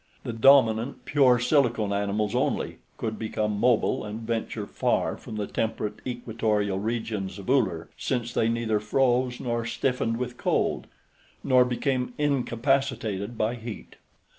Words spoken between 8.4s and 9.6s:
neither froze